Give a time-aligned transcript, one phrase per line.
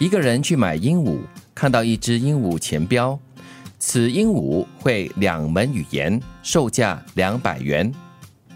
[0.00, 1.18] 一个人去买鹦鹉，
[1.54, 3.18] 看到一只鹦鹉前标，
[3.78, 7.92] 此鹦鹉会两门语言，售价两百元。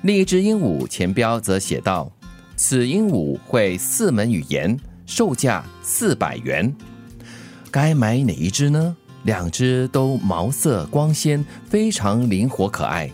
[0.01, 2.10] 另一只鹦鹉前标则写道，
[2.56, 4.74] 此鹦鹉会四门语言，
[5.04, 6.74] 售价四百元。
[7.71, 8.97] 该买哪一只呢？
[9.24, 13.11] 两只都毛色光鲜，非常灵活可爱。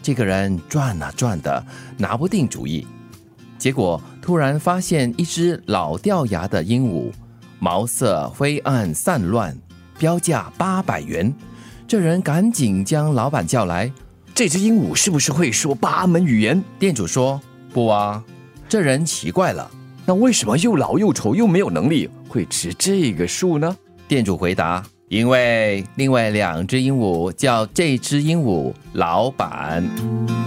[0.00, 1.62] 这个人转啊转的，
[1.98, 2.86] 拿不定主意。
[3.58, 7.12] 结果突然发现一只老掉牙的鹦鹉，
[7.58, 9.56] 毛色灰暗散乱，
[9.98, 11.32] 标价八百元。
[11.88, 13.90] 这人赶紧将老板叫来。
[14.34, 16.62] 这只鹦鹉是不是会说八门语言？
[16.78, 17.40] 店主说
[17.72, 18.22] ：“不啊。”
[18.68, 19.70] 这人奇怪了，
[20.04, 23.76] 那为什么又老又丑又没有能力会值这个数呢？
[24.06, 24.82] 店主回答。
[25.08, 30.45] 因为另外两只鹦鹉叫这只鹦鹉老板。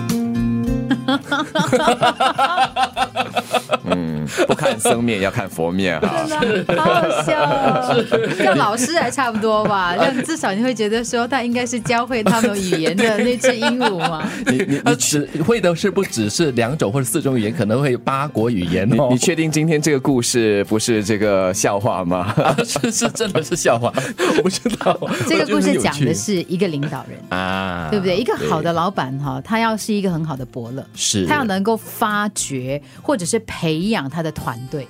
[3.86, 7.94] 嗯，不看僧面要看佛面哈， 真的好好笑，
[8.38, 9.96] 跟老师还差不多吧？
[9.98, 14.30] 那至少你会觉得说，他应该是教会他们语言的那只鹦鹉嘛？
[14.48, 19.08] 你你你只会的是不只是两种或者四种语言，可能会八国语言哦。
[19.10, 22.36] 你确定今天这个故事不是这个笑话吗？
[22.64, 23.92] 是是真的是笑话，
[24.38, 24.98] 我不知道。
[25.28, 28.18] 这个故事讲的是一个领导人啊，对不对？
[28.18, 30.86] 一个好的老板哈，他要是一个很好的伯乐。
[31.00, 34.86] 是，他要能够发掘或者是培养他的团队。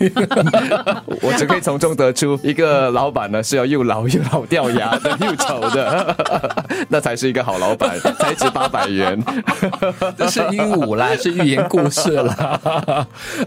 [1.22, 6.16] 我只可以从中得出，一个老板呢是要又老又老掉牙的又丑的，
[6.90, 9.22] 那才是一个好老板，才值八百元。
[10.18, 13.06] 这是鹦鹉啦，是寓言故事啦。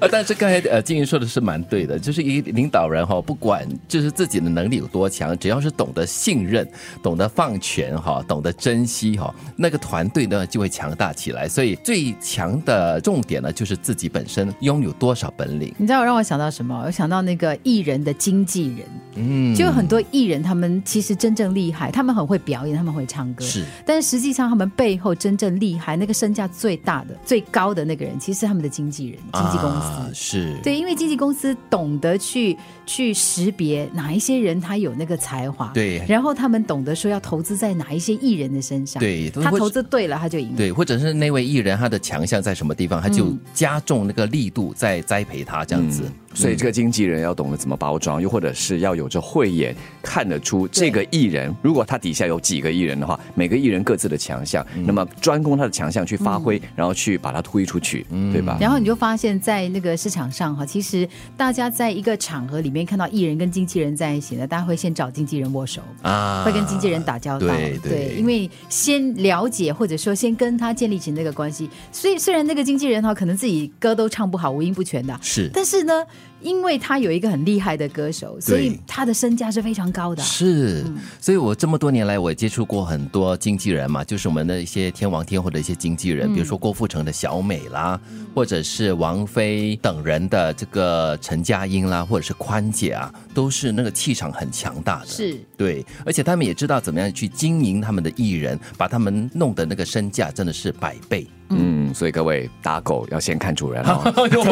[0.09, 6.65] 但是刚才呃，金云说的是蛮对的，就是一领导人哈，不管就是自己的能力有多强，只要是懂得信任、
[7.03, 11.49] 懂得放权哈、懂得珍惜哈，那个团队呢就会强大起来。
[11.49, 15.73] 所以最最强的重点呢，就是自己本身拥有多少本领。
[15.79, 16.83] 你知道让我想到什么？
[16.85, 18.85] 我想到那个艺人的经纪人，
[19.17, 23.65] 嗯，就很多艺人，他们其实真正厉害，他们很会表演，他们会唱歌，是。
[23.83, 41.87] 但是实际上，他们背后真正厉害，那个身价最大的、最高的那个人，其实是他们的经纪人、经纪公司是对，因为经纪公司懂得去去识别哪一些人他有那个才华，对，然后他们懂得说要投资在哪一些艺人的身上，对，他投资对了，他就赢，对，或者是那位艺人他。
[41.87, 46.03] 他的强项在什么地方，他就加重那个力度，在栽培他这样子。
[46.33, 58.57] 所以这个经纪人要懂得怎么包装，又或者是要有着慧眼，看得出这个艺人，如果他底下有几个艺人的话，每个艺人各自的强项，那么专攻他的强项去发挥，然后去把它推出去，对吧？
[58.59, 67.47] 然后你就发现，在那个市场上哈，其实大家在一个场合里面看到艺人跟经纪人在一起呢，大家会先找经纪人握手啊，会跟经纪人打交道，
[67.83, 71.69] 对，因为先了解或者说先跟他建立起那个关系。
[71.91, 75.93] 所以虽然那个经纪人哈，可能自己歌都唱不好，五音不全的，是，但是呢。
[76.41, 80.21] 因为他有一个很厉害的歌手，所以他的身价是非常高的。
[80.21, 80.85] 是，
[81.19, 87.99] 所以我这么多年来，我接触过很多经纪人嘛，就是我们的一些天王天后的一些经纪人，比如说郭富城的小美啦，
[88.35, 95.07] 或者是王菲等人的这个陈佳音啦，或者是宽姐啊，都是那个气场很强大的。
[95.07, 101.25] 是，对，而且他们也知道怎么样去经营他们的艺人，把他们弄的那个身价真的是百倍。
[101.49, 104.01] 嗯，所以各位打狗要先看主人哦。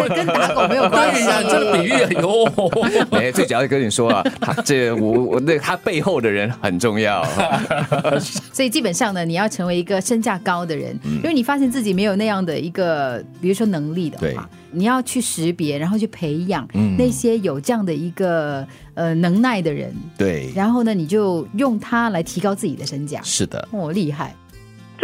[0.10, 2.46] 跟打狗没有关系啊，这个比喻哟。
[3.12, 7.26] 哎，最主要跟你说啊，他这我我那他背后的人很重要。
[8.54, 16.68] 所以基本上呢，你要成为一个身价高的人，因为你发现自己没有那样的一个，比如说能力的话，你要去识别，然后去培养
[16.98, 19.94] 那些有这样的一个呃能耐的人。
[20.18, 23.20] 对，然后呢，你就用它来提高自己的身价。
[23.24, 24.34] 是的，哦，厉害。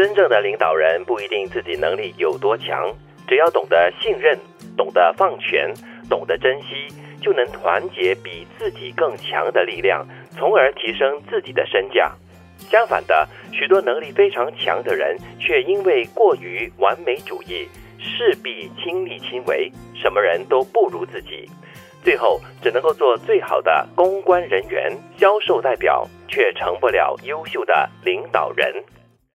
[0.01, 2.91] 真正的领导人不一定自己能力有多强，
[3.27, 4.35] 只要懂得信任、
[4.75, 5.71] 懂得放权、
[6.09, 6.87] 懂得珍惜，
[7.21, 12.11] 就能团结比自己更强的力量，从而提升自己的身价。
[12.61, 17.69] 相反的，许多能力非常强的人，却因为过于完美主义，
[17.99, 21.47] 势必亲力亲为，什么人都不如自己，
[22.03, 28.83] 最后只能够做最好的公关人员、销售代表，却成不了优秀的领导人。